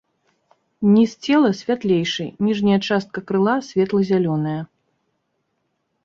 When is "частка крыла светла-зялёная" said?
2.87-4.55